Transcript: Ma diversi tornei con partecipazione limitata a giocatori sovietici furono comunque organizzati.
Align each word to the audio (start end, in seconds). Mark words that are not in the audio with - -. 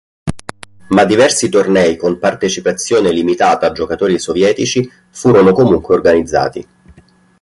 Ma 0.95 1.05
diversi 1.05 1.47
tornei 1.49 1.95
con 1.95 2.17
partecipazione 2.17 3.11
limitata 3.11 3.67
a 3.67 3.71
giocatori 3.71 4.17
sovietici 4.17 4.91
furono 5.11 5.51
comunque 5.53 5.93
organizzati. 5.93 6.67